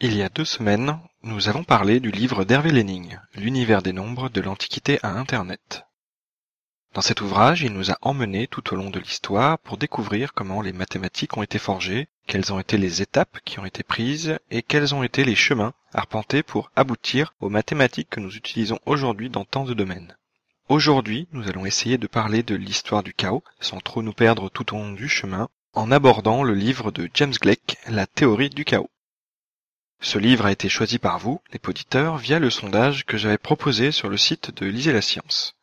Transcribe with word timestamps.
Il 0.00 0.14
y 0.14 0.22
a 0.22 0.28
deux 0.28 0.44
semaines, 0.44 1.00
nous 1.22 1.48
avons 1.48 1.64
parlé 1.64 1.98
du 1.98 2.10
livre 2.10 2.44
d'Hervé 2.44 2.70
Lénine, 2.70 3.22
L'univers 3.34 3.82
des 3.82 3.92
nombres 3.92 4.28
de 4.28 4.40
l'Antiquité 4.40 4.98
à 5.02 5.08
Internet. 5.08 5.86
Dans 6.94 7.00
cet 7.00 7.22
ouvrage, 7.22 7.62
il 7.62 7.72
nous 7.72 7.90
a 7.90 7.98
emmenés 8.02 8.46
tout 8.46 8.72
au 8.72 8.76
long 8.76 8.88
de 8.88 9.00
l'histoire 9.00 9.58
pour 9.58 9.78
découvrir 9.78 10.32
comment 10.32 10.62
les 10.62 10.72
mathématiques 10.72 11.36
ont 11.36 11.42
été 11.42 11.58
forgées, 11.58 12.06
quelles 12.28 12.52
ont 12.52 12.60
été 12.60 12.78
les 12.78 13.02
étapes 13.02 13.40
qui 13.44 13.58
ont 13.58 13.64
été 13.64 13.82
prises 13.82 14.38
et 14.52 14.62
quels 14.62 14.94
ont 14.94 15.02
été 15.02 15.24
les 15.24 15.34
chemins 15.34 15.74
arpentés 15.92 16.44
pour 16.44 16.70
aboutir 16.76 17.34
aux 17.40 17.48
mathématiques 17.48 18.10
que 18.10 18.20
nous 18.20 18.36
utilisons 18.36 18.78
aujourd'hui 18.86 19.28
dans 19.28 19.44
tant 19.44 19.64
de 19.64 19.74
domaines. 19.74 20.16
Aujourd'hui, 20.68 21.26
nous 21.32 21.48
allons 21.48 21.66
essayer 21.66 21.98
de 21.98 22.06
parler 22.06 22.44
de 22.44 22.54
l'histoire 22.54 23.02
du 23.02 23.12
chaos, 23.12 23.42
sans 23.58 23.80
trop 23.80 24.00
nous 24.00 24.12
perdre 24.12 24.48
tout 24.48 24.72
au 24.72 24.78
long 24.78 24.92
du 24.92 25.08
chemin, 25.08 25.48
en 25.72 25.90
abordant 25.90 26.44
le 26.44 26.54
livre 26.54 26.92
de 26.92 27.10
James 27.14 27.34
Gleick, 27.40 27.76
La 27.88 28.06
théorie 28.06 28.50
du 28.50 28.64
chaos. 28.64 28.88
Ce 30.00 30.18
livre 30.18 30.46
a 30.46 30.52
été 30.52 30.68
choisi 30.68 31.00
par 31.00 31.18
vous, 31.18 31.40
les 31.52 31.60
auditeurs, 31.66 32.18
via 32.18 32.38
le 32.38 32.50
sondage 32.50 33.04
que 33.04 33.16
j'avais 33.16 33.36
proposé 33.36 33.90
sur 33.90 34.08
le 34.08 34.16
site 34.16 34.54
de 34.54 34.66
Lisez 34.66 34.92
la 34.92 35.02
science. 35.02 35.56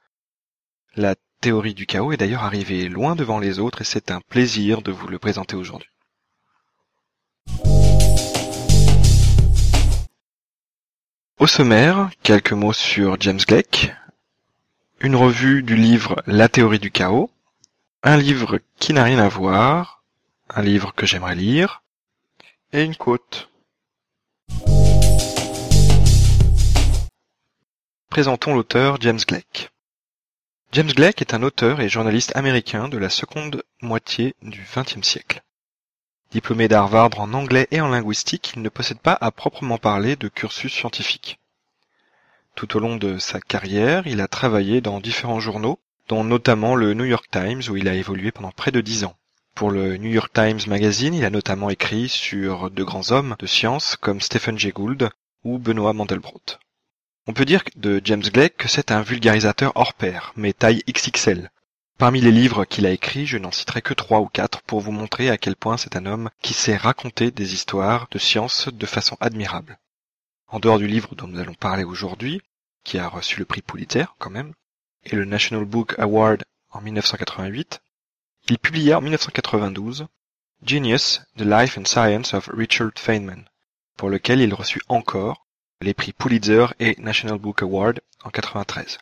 La 0.98 1.16
théorie 1.42 1.74
du 1.74 1.88
chaos 1.88 2.12
est 2.12 2.18
d'ailleurs 2.18 2.44
arrivée 2.44 2.88
loin 2.88 3.16
devant 3.16 3.40
les 3.40 3.58
autres 3.58 3.82
et 3.82 3.84
c'est 3.84 4.12
un 4.12 4.22
plaisir 4.22 4.84
de 4.84 4.92
vous 4.92 5.08
le 5.08 5.18
présenter 5.18 5.56
aujourd'hui. 5.56 5.90
Au 11.40 11.48
sommaire, 11.48 12.12
quelques 12.22 12.54
mots 12.54 12.74
sur 12.74 13.20
James 13.20 13.40
Gleick, 13.40 13.92
une 15.00 15.16
revue 15.16 15.64
du 15.64 15.76
livre 15.76 16.22
La 16.28 16.48
théorie 16.48 16.78
du 16.78 16.92
chaos, 16.92 17.32
un 18.04 18.18
livre 18.18 18.60
qui 18.78 18.94
n'a 18.94 19.04
rien 19.04 19.18
à 19.18 19.28
voir, 19.28 20.04
un 20.52 20.62
livre 20.62 20.94
que 20.94 21.08
j'aimerais 21.08 21.34
lire, 21.34 21.82
et 22.72 22.84
une 22.84 22.96
quote. 22.96 23.50
Présentons 28.10 28.54
l'auteur 28.54 29.02
James 29.02 29.20
Gleick. 29.28 29.72
James 30.74 30.94
Gleick 30.94 31.22
est 31.22 31.34
un 31.34 31.44
auteur 31.44 31.82
et 31.82 31.90
journaliste 31.90 32.34
américain 32.34 32.88
de 32.88 32.98
la 32.98 33.10
seconde 33.10 33.62
moitié 33.82 34.36
du 34.42 34.66
XXe 34.74 35.06
siècle. 35.06 35.44
Diplômé 36.32 36.70
d'Harvard 36.70 37.20
en 37.20 37.34
anglais 37.34 37.68
et 37.72 37.82
en 37.82 37.90
linguistique, 37.90 38.54
il 38.56 38.62
ne 38.62 38.70
possède 38.70 39.00
pas 39.00 39.18
à 39.20 39.32
proprement 39.32 39.78
parler 39.78 40.16
de 40.16 40.30
cursus 40.30 40.72
scientifique. 40.72 41.40
Tout 42.56 42.78
au 42.78 42.80
long 42.80 42.96
de 42.96 43.18
sa 43.18 43.42
carrière, 43.42 44.08
il 44.08 44.22
a 44.22 44.30
travaillé 44.30 44.80
dans 44.80 45.02
différents 45.02 45.42
journaux, 45.42 45.78
dont 46.08 46.24
notamment 46.24 46.76
le 46.76 46.94
New 46.94 47.04
York 47.04 47.26
Times 47.30 47.64
où 47.70 47.76
il 47.76 47.90
a 47.90 47.96
évolué 47.96 48.32
pendant 48.32 48.52
près 48.52 48.72
de 48.72 48.80
dix 48.80 49.04
ans. 49.04 49.18
Pour 49.56 49.72
le 49.72 49.98
New 49.98 50.12
York 50.12 50.32
Times 50.32 50.62
Magazine, 50.68 51.14
il 51.14 51.26
a 51.26 51.30
notamment 51.30 51.70
écrit 51.70 52.08
sur 52.08 52.72
de 52.72 52.84
grands 52.86 53.12
hommes 53.12 53.36
de 53.40 53.46
science 53.46 53.98
comme 53.98 54.22
Stephen 54.22 54.58
Jay 54.58 54.72
Gould 54.72 55.10
ou 55.44 55.58
Benoît 55.58 55.92
Mandelbrot. 55.92 56.42
On 57.28 57.34
peut 57.34 57.46
dire 57.46 57.64
de 57.76 58.02
James 58.04 58.22
Gleick 58.22 58.58
que 58.58 58.68
c'est 58.68 58.92
un 58.92 59.04
vulgarisateur 59.04 59.72
hors 59.76 59.94
pair, 59.94 60.34
mais 60.36 60.54
taille 60.54 60.84
XXL. 60.90 61.52
Parmi 62.00 62.20
les 62.20 62.32
livres 62.32 62.66
qu'il 62.66 62.88
a 62.88 62.90
écrits, 62.90 63.28
je 63.28 63.38
n'en 63.38 63.52
citerai 63.52 63.84
que 63.84 63.94
trois 63.94 64.22
ou 64.22 64.26
quatre 64.26 64.64
pour 64.64 64.80
vous 64.80 64.92
montrer 64.92 65.30
à 65.30 65.38
quel 65.38 65.56
point 65.56 65.78
c'est 65.78 65.96
un 65.96 66.08
homme 66.08 66.32
qui 66.42 66.56
sait 66.56 66.76
raconter 66.76 67.30
des 67.30 67.54
histoires 67.54 68.08
de 68.10 68.18
science 68.18 68.70
de 68.70 68.86
façon 68.88 69.18
admirable. 69.20 69.78
En 70.48 70.60
dehors 70.60 70.80
du 70.80 70.88
livre 70.88 71.14
dont 71.14 71.28
nous 71.28 71.40
allons 71.40 71.54
parler 71.54 71.84
aujourd'hui, 71.84 72.42
qui 72.84 72.98
a 72.98 73.08
reçu 73.08 73.38
le 73.38 73.46
prix 73.46 73.62
Pulitzer 73.62 74.06
quand 74.18 74.32
même, 74.32 74.54
et 75.04 75.16
le 75.16 75.26
National 75.26 75.66
Book 75.66 75.94
Award 76.00 76.44
en 76.72 76.82
1988, 76.82 77.82
il 78.50 78.58
publia 78.58 78.98
en 78.98 79.02
1992 79.02 80.08
Genius, 80.66 81.22
The 81.38 81.42
Life 81.42 81.78
and 81.78 81.86
Science 81.86 82.34
of 82.34 82.50
Richard 82.52 82.94
Feynman, 82.98 83.46
pour 83.96 84.10
lequel 84.10 84.42
il 84.42 84.56
reçut 84.56 84.82
encore 84.90 85.46
les 85.82 85.94
prix 85.94 86.14
Pulitzer 86.14 86.68
et 86.80 86.96
National 87.00 87.40
Book 87.40 87.64
Award 87.64 88.02
en 88.24 88.30
93. 88.30 89.00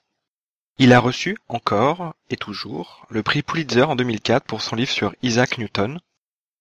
Il 0.77 0.93
a 0.93 0.99
reçu 0.99 1.37
encore, 1.49 2.15
et 2.29 2.37
toujours, 2.37 3.05
le 3.09 3.21
prix 3.21 3.43
Pulitzer 3.43 3.83
en 3.83 3.97
2004 3.97 4.45
pour 4.45 4.61
son 4.61 4.77
livre 4.77 4.91
sur 4.91 5.13
Isaac 5.21 5.57
Newton, 5.57 5.99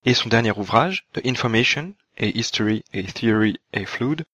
et 0.05 0.15
son 0.15 0.29
dernier 0.29 0.51
ouvrage, 0.51 1.07
The 1.13 1.25
Information, 1.25 1.95
a 2.19 2.27
History, 2.27 2.83
a 2.93 3.03
Theory, 3.03 3.61
a 3.73 3.85
Fluid, 3.85 4.25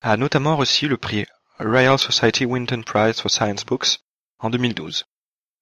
a 0.00 0.16
notamment 0.16 0.56
reçu 0.56 0.86
le 0.86 0.96
prix 0.96 1.26
Royal 1.58 1.98
Society 1.98 2.44
Winton 2.44 2.82
Prize 2.82 3.20
for 3.20 3.30
Science 3.30 3.64
Books 3.64 3.98
en 4.38 4.50
2012, 4.50 5.06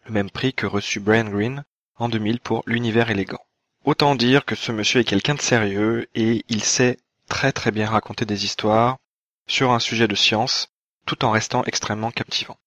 le 0.06 0.12
même 0.12 0.30
prix 0.30 0.52
que 0.52 0.66
reçut 0.66 1.00
Brian 1.00 1.30
Greene 1.30 1.64
en 1.96 2.08
2000 2.08 2.40
pour 2.40 2.62
L'univers 2.66 3.10
élégant. 3.10 3.44
Autant 3.84 4.14
dire 4.14 4.44
que 4.44 4.54
ce 4.54 4.72
monsieur 4.72 5.00
est 5.00 5.04
quelqu'un 5.04 5.34
de 5.34 5.40
sérieux 5.40 6.06
et 6.14 6.44
il 6.48 6.62
sait 6.62 6.98
très 7.28 7.52
très 7.52 7.70
bien 7.70 7.88
raconter 7.88 8.26
des 8.26 8.44
histoires 8.44 8.98
sur 9.46 9.72
un 9.72 9.80
sujet 9.80 10.08
de 10.08 10.14
science, 10.14 10.68
tout 11.06 11.24
en 11.24 11.30
restant 11.30 11.64
extrêmement 11.64 12.10
captivant. 12.10 12.58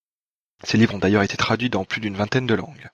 Ces 0.64 0.78
livres 0.78 0.96
ont 0.96 1.00
d'ailleurs 1.00 1.24
été 1.24 1.38
traduits 1.38 1.70
dans 1.70 1.86
plus 1.86 2.02
d'une 2.02 2.16
vingtaine 2.16 2.48
de 2.48 2.54
langues. 2.54 2.90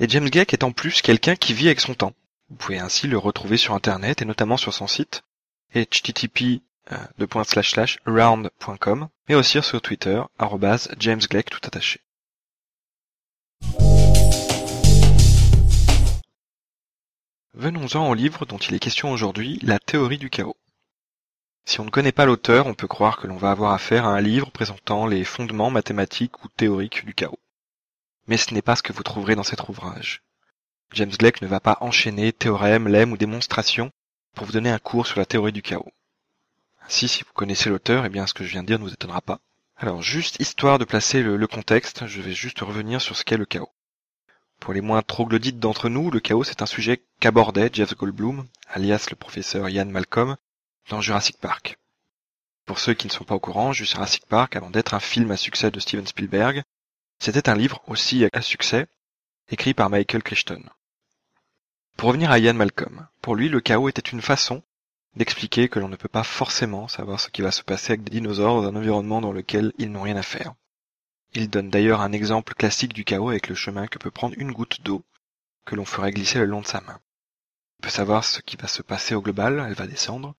Et 0.00 0.08
James 0.08 0.28
Gleick 0.28 0.52
est 0.52 0.64
en 0.64 0.72
plus 0.72 1.02
quelqu'un 1.02 1.36
qui 1.36 1.54
vit 1.54 1.66
avec 1.66 1.80
son 1.80 1.94
temps. 1.94 2.14
Vous 2.50 2.56
pouvez 2.56 2.78
ainsi 2.78 3.06
le 3.06 3.18
retrouver 3.18 3.56
sur 3.56 3.74
internet 3.74 4.22
et 4.22 4.24
notamment 4.24 4.56
sur 4.56 4.74
son 4.74 4.86
site 4.86 5.22
http 5.74 6.62
around.com 8.06 9.08
mais 9.28 9.34
aussi 9.34 9.62
sur 9.62 9.80
Twitter 9.80 10.22
James 10.98 11.20
Gleick 11.20 11.50
tout 11.50 11.60
attaché. 11.64 12.00
Venons-en 17.54 18.08
au 18.08 18.14
livre 18.14 18.46
dont 18.46 18.58
il 18.58 18.74
est 18.74 18.80
question 18.80 19.12
aujourd'hui, 19.12 19.60
La 19.62 19.78
théorie 19.78 20.18
du 20.18 20.28
chaos. 20.28 20.56
Si 21.66 21.80
on 21.80 21.84
ne 21.84 21.90
connaît 21.90 22.12
pas 22.12 22.26
l'auteur, 22.26 22.66
on 22.66 22.74
peut 22.74 22.86
croire 22.86 23.16
que 23.16 23.26
l'on 23.26 23.36
va 23.36 23.50
avoir 23.50 23.72
affaire 23.72 24.04
à 24.04 24.14
un 24.14 24.20
livre 24.20 24.50
présentant 24.50 25.06
les 25.06 25.24
fondements 25.24 25.70
mathématiques 25.70 26.44
ou 26.44 26.48
théoriques 26.48 27.04
du 27.04 27.14
chaos. 27.14 27.38
Mais 28.26 28.36
ce 28.36 28.52
n'est 28.52 28.62
pas 28.62 28.76
ce 28.76 28.82
que 28.82 28.92
vous 28.92 29.02
trouverez 29.02 29.34
dans 29.34 29.42
cet 29.42 29.66
ouvrage. 29.68 30.22
James 30.92 31.10
Gleick 31.10 31.42
ne 31.42 31.46
va 31.46 31.60
pas 31.60 31.78
enchaîner 31.80 32.32
théorèmes, 32.32 32.88
lemmes 32.88 33.12
ou 33.12 33.16
démonstrations 33.16 33.90
pour 34.34 34.46
vous 34.46 34.52
donner 34.52 34.70
un 34.70 34.78
cours 34.78 35.06
sur 35.06 35.18
la 35.18 35.26
théorie 35.26 35.52
du 35.52 35.62
chaos. 35.62 35.92
Ainsi, 36.86 37.08
si 37.08 37.24
vous 37.24 37.32
connaissez 37.32 37.70
l'auteur, 37.70 38.04
eh 38.04 38.10
bien 38.10 38.26
ce 38.26 38.34
que 38.34 38.44
je 38.44 38.50
viens 38.50 38.62
de 38.62 38.66
dire 38.66 38.78
ne 38.78 38.84
vous 38.84 38.92
étonnera 38.92 39.22
pas. 39.22 39.40
Alors, 39.76 40.02
juste 40.02 40.40
histoire 40.40 40.78
de 40.78 40.84
placer 40.84 41.22
le, 41.22 41.46
contexte, 41.46 42.06
je 42.06 42.20
vais 42.20 42.32
juste 42.32 42.60
revenir 42.60 43.00
sur 43.00 43.16
ce 43.16 43.24
qu'est 43.24 43.38
le 43.38 43.46
chaos. 43.46 43.72
Pour 44.60 44.74
les 44.74 44.80
moins 44.80 45.02
troglodytes 45.02 45.58
d'entre 45.58 45.88
nous, 45.88 46.10
le 46.10 46.20
chaos 46.20 46.44
c'est 46.44 46.62
un 46.62 46.66
sujet 46.66 47.02
qu'abordait 47.20 47.70
Jeff 47.72 47.96
Goldblum, 47.96 48.46
alias 48.68 49.06
le 49.10 49.16
professeur 49.16 49.68
Ian 49.68 49.86
Malcolm, 49.86 50.36
dans 50.88 51.00
Jurassic 51.00 51.38
Park. 51.38 51.78
Pour 52.66 52.78
ceux 52.78 52.94
qui 52.94 53.06
ne 53.06 53.12
sont 53.12 53.24
pas 53.24 53.34
au 53.34 53.40
courant, 53.40 53.72
Jurassic 53.72 54.26
Park, 54.26 54.56
avant 54.56 54.70
d'être 54.70 54.94
un 54.94 55.00
film 55.00 55.30
à 55.30 55.36
succès 55.36 55.70
de 55.70 55.80
Steven 55.80 56.06
Spielberg, 56.06 56.62
c'était 57.18 57.48
un 57.48 57.54
livre 57.54 57.82
aussi 57.86 58.26
à 58.32 58.40
succès, 58.42 58.86
écrit 59.48 59.74
par 59.74 59.90
Michael 59.90 60.22
Crichton. 60.22 60.62
Pour 61.96 62.08
revenir 62.08 62.30
à 62.30 62.38
Ian 62.38 62.54
Malcolm, 62.54 63.06
pour 63.20 63.36
lui 63.36 63.48
le 63.48 63.60
chaos 63.60 63.88
était 63.88 64.00
une 64.00 64.22
façon 64.22 64.62
d'expliquer 65.16 65.68
que 65.68 65.78
l'on 65.78 65.88
ne 65.88 65.96
peut 65.96 66.08
pas 66.08 66.24
forcément 66.24 66.88
savoir 66.88 67.20
ce 67.20 67.30
qui 67.30 67.42
va 67.42 67.52
se 67.52 67.62
passer 67.62 67.92
avec 67.92 68.02
des 68.02 68.10
dinosaures 68.10 68.62
dans 68.62 68.68
un 68.68 68.76
environnement 68.76 69.20
dans 69.20 69.32
lequel 69.32 69.72
ils 69.78 69.90
n'ont 69.90 70.02
rien 70.02 70.16
à 70.16 70.22
faire. 70.22 70.54
Il 71.34 71.48
donne 71.50 71.70
d'ailleurs 71.70 72.00
un 72.00 72.12
exemple 72.12 72.54
classique 72.54 72.92
du 72.92 73.04
chaos 73.04 73.28
avec 73.28 73.48
le 73.48 73.54
chemin 73.54 73.86
que 73.86 73.98
peut 73.98 74.10
prendre 74.10 74.34
une 74.38 74.52
goutte 74.52 74.82
d'eau 74.82 75.04
que 75.64 75.76
l'on 75.76 75.84
ferait 75.84 76.10
glisser 76.10 76.38
le 76.38 76.46
long 76.46 76.60
de 76.60 76.66
sa 76.66 76.80
main. 76.80 77.00
On 77.78 77.82
peut 77.82 77.90
savoir 77.90 78.24
ce 78.24 78.40
qui 78.40 78.56
va 78.56 78.68
se 78.68 78.82
passer 78.82 79.14
au 79.14 79.22
global, 79.22 79.64
elle 79.66 79.74
va 79.74 79.86
descendre, 79.86 80.34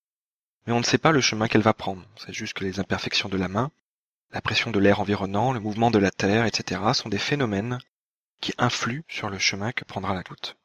mais 0.66 0.74
on 0.74 0.80
ne 0.80 0.84
sait 0.84 0.98
pas 0.98 1.12
le 1.12 1.22
chemin 1.22 1.48
qu'elle 1.48 1.62
va 1.62 1.74
prendre. 1.74 2.04
C'est 2.18 2.34
juste 2.34 2.54
que 2.54 2.64
les 2.64 2.80
imperfections 2.80 3.30
de 3.30 3.38
la 3.38 3.48
main, 3.48 3.72
la 4.32 4.42
pression 4.42 4.72
de 4.72 4.80
l'air 4.80 5.00
environnant, 5.00 5.54
le 5.54 5.60
mouvement 5.60 5.92
de 5.92 6.00
la 6.00 6.12
Terre, 6.12 6.46
etc. 6.46 6.82
sont 6.94 7.10
des 7.10 7.18
phénomènes 7.18 7.80
qui 8.42 8.54
influent 8.58 9.04
sur 9.08 9.30
le 9.30 9.40
chemin 9.40 9.72
que 9.72 9.86
prendra 9.86 10.14
la 10.14 10.24
goutte. 10.24 10.58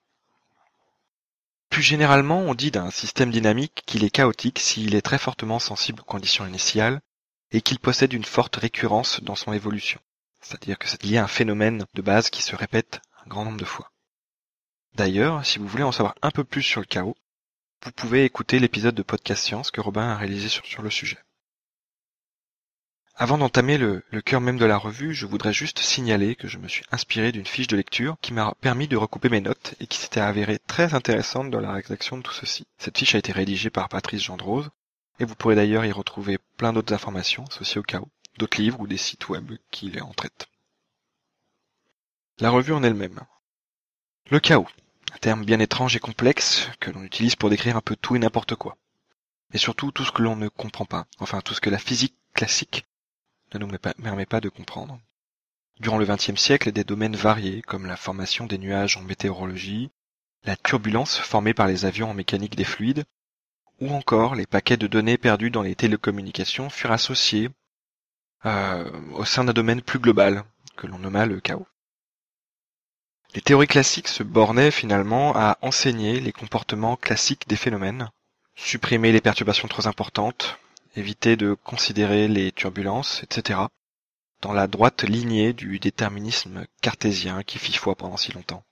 Plus 1.68 1.82
généralement, 1.82 2.40
on 2.40 2.54
dit 2.54 2.72
d'un 2.72 2.90
système 2.90 3.30
dynamique 3.30 3.82
qu'il 3.86 4.02
est 4.02 4.10
chaotique 4.10 4.58
s'il 4.58 4.94
est 4.96 5.02
très 5.02 5.18
fortement 5.18 5.60
sensible 5.60 6.00
aux 6.00 6.04
conditions 6.04 6.46
initiales 6.46 7.00
et 7.52 7.62
qu'il 7.62 7.78
possède 7.78 8.12
une 8.12 8.24
forte 8.24 8.56
récurrence 8.56 9.22
dans 9.22 9.36
son 9.36 9.52
évolution. 9.52 10.00
C'est-à-dire 10.40 10.78
que 10.78 10.88
c'est 10.88 11.02
lié 11.04 11.18
à 11.18 11.24
un 11.24 11.28
phénomène 11.28 11.84
de 11.94 12.02
base 12.02 12.30
qui 12.30 12.42
se 12.42 12.56
répète 12.56 13.00
un 13.24 13.28
grand 13.28 13.44
nombre 13.44 13.60
de 13.60 13.64
fois. 13.64 13.92
D'ailleurs, 14.94 15.46
si 15.46 15.58
vous 15.58 15.68
voulez 15.68 15.84
en 15.84 15.92
savoir 15.92 16.16
un 16.22 16.30
peu 16.30 16.42
plus 16.42 16.62
sur 16.62 16.80
le 16.80 16.86
chaos, 16.86 17.16
vous 17.82 17.92
pouvez 17.92 18.24
écouter 18.24 18.58
l'épisode 18.58 18.94
de 18.94 19.02
Podcast 19.02 19.42
Science 19.42 19.70
que 19.70 19.80
Robin 19.80 20.08
a 20.08 20.16
réalisé 20.16 20.48
sur, 20.48 20.82
le 20.82 20.90
sujet. 20.90 21.18
Avant 23.14 23.38
d'entamer 23.38 23.78
le, 23.78 24.02
cœur 24.24 24.42
même 24.42 24.58
de 24.58 24.66
la 24.66 24.76
revue, 24.76 25.14
je 25.14 25.24
voudrais 25.24 25.54
juste 25.54 25.78
signaler 25.78 26.36
que 26.36 26.46
je 26.46 26.58
me 26.58 26.68
suis 26.68 26.84
inspiré 26.90 27.32
d'une 27.32 27.46
fiche 27.46 27.68
de 27.68 27.76
lecture 27.76 28.16
qui 28.20 28.34
m'a 28.34 28.54
permis 28.60 28.86
de 28.86 28.96
recouper 28.96 29.30
mes 29.30 29.40
notes 29.40 29.74
et 29.80 29.86
qui 29.86 29.98
s'était 29.98 30.20
avérée 30.20 30.58
très 30.58 30.94
intéressante 30.94 31.50
dans 31.50 31.60
la 31.60 31.72
rédaction 31.72 32.18
de 32.18 32.22
tout 32.22 32.32
ceci. 32.32 32.66
Cette 32.76 32.98
fiche 32.98 33.14
a 33.14 33.18
été 33.18 33.32
rédigée 33.32 33.70
par 33.70 33.88
Patrice 33.88 34.24
Gendrose 34.24 34.70
et 35.18 35.24
vous 35.24 35.34
pourrez 35.34 35.54
d'ailleurs 35.54 35.84
y 35.84 35.92
retrouver 35.92 36.38
plein 36.58 36.72
d'autres 36.74 36.94
informations 36.94 37.44
associées 37.44 37.80
au 37.80 37.82
chaos, 37.82 38.08
d'autres 38.38 38.60
livres 38.60 38.80
ou 38.80 38.86
des 38.86 38.98
sites 38.98 39.28
web 39.30 39.52
qui 39.70 39.90
les 39.90 40.02
en 40.02 40.12
traitent. 40.12 40.48
La 42.38 42.50
revue 42.50 42.72
en 42.72 42.82
elle-même. 42.82 43.20
Le 44.30 44.40
chaos, 44.40 44.68
terme 45.20 45.44
bien 45.44 45.60
étrange 45.60 45.96
et 45.96 46.00
complexe 46.00 46.68
que 46.80 46.90
l'on 46.90 47.02
utilise 47.02 47.36
pour 47.36 47.50
décrire 47.50 47.76
un 47.76 47.80
peu 47.80 47.96
tout 47.96 48.16
et 48.16 48.18
n'importe 48.18 48.54
quoi. 48.54 48.76
Et 49.52 49.58
surtout 49.58 49.90
tout 49.90 50.04
ce 50.04 50.12
que 50.12 50.22
l'on 50.22 50.36
ne 50.36 50.48
comprend 50.48 50.84
pas, 50.84 51.06
enfin 51.18 51.40
tout 51.40 51.54
ce 51.54 51.60
que 51.60 51.70
la 51.70 51.78
physique 51.78 52.14
classique 52.34 52.86
ne 53.52 53.58
nous 53.58 53.68
permet 54.02 54.26
pas 54.26 54.40
de 54.40 54.48
comprendre. 54.48 55.00
Durant 55.80 55.98
le 55.98 56.06
XXe 56.06 56.40
siècle, 56.40 56.72
des 56.72 56.84
domaines 56.84 57.16
variés, 57.16 57.62
comme 57.62 57.86
la 57.86 57.96
formation 57.96 58.46
des 58.46 58.58
nuages 58.58 58.96
en 58.96 59.02
météorologie, 59.02 59.90
la 60.44 60.56
turbulence 60.56 61.18
formée 61.18 61.54
par 61.54 61.66
les 61.66 61.84
avions 61.84 62.10
en 62.10 62.14
mécanique 62.14 62.56
des 62.56 62.64
fluides, 62.64 63.04
ou 63.80 63.90
encore 63.90 64.34
les 64.34 64.46
paquets 64.46 64.76
de 64.76 64.86
données 64.86 65.18
perdus 65.18 65.50
dans 65.50 65.62
les 65.62 65.74
télécommunications 65.74 66.70
furent 66.70 66.92
associés 66.92 67.50
euh, 68.44 68.90
au 69.14 69.24
sein 69.24 69.44
d'un 69.44 69.52
domaine 69.52 69.82
plus 69.82 69.98
global, 69.98 70.44
que 70.76 70.86
l'on 70.86 70.98
nomma 70.98 71.26
le 71.26 71.40
chaos. 71.40 71.66
Les 73.32 73.40
théories 73.40 73.68
classiques 73.68 74.08
se 74.08 74.24
bornaient 74.24 74.72
finalement 74.72 75.36
à 75.36 75.56
enseigner 75.62 76.18
les 76.18 76.32
comportements 76.32 76.96
classiques 76.96 77.46
des 77.46 77.54
phénomènes, 77.54 78.10
supprimer 78.56 79.12
les 79.12 79.20
perturbations 79.20 79.68
trop 79.68 79.86
importantes, 79.86 80.58
éviter 80.96 81.36
de 81.36 81.54
considérer 81.54 82.26
les 82.26 82.50
turbulences, 82.50 83.22
etc., 83.22 83.60
dans 84.40 84.52
la 84.52 84.66
droite 84.66 85.04
lignée 85.04 85.52
du 85.52 85.78
déterminisme 85.78 86.66
cartésien 86.80 87.44
qui 87.44 87.58
fit 87.58 87.72
foi 87.72 87.94
pendant 87.94 88.16
si 88.16 88.32
longtemps. 88.32 88.64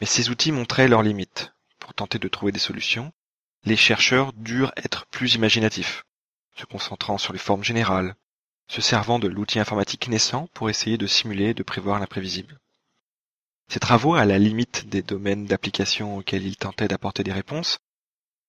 Mais 0.00 0.06
ces 0.06 0.30
outils 0.30 0.52
montraient 0.52 0.88
leurs 0.88 1.02
limites. 1.02 1.52
Pour 1.78 1.92
tenter 1.92 2.18
de 2.18 2.28
trouver 2.28 2.52
des 2.52 2.58
solutions, 2.58 3.12
les 3.64 3.76
chercheurs 3.76 4.32
durent 4.32 4.72
être 4.78 5.04
plus 5.06 5.34
imaginatifs, 5.34 6.04
se 6.56 6.64
concentrant 6.64 7.18
sur 7.18 7.34
les 7.34 7.38
formes 7.38 7.64
générales, 7.64 8.14
se 8.66 8.80
servant 8.80 9.18
de 9.18 9.28
l'outil 9.28 9.58
informatique 9.58 10.08
naissant 10.08 10.48
pour 10.54 10.70
essayer 10.70 10.96
de 10.96 11.06
simuler 11.06 11.50
et 11.50 11.54
de 11.54 11.62
prévoir 11.62 11.98
l'imprévisible. 11.98 12.58
Ces 13.72 13.80
travaux, 13.80 14.16
à 14.16 14.26
la 14.26 14.38
limite 14.38 14.90
des 14.90 15.00
domaines 15.00 15.46
d'application 15.46 16.18
auxquels 16.18 16.46
ils 16.46 16.58
tentaient 16.58 16.88
d'apporter 16.88 17.24
des 17.24 17.32
réponses, 17.32 17.78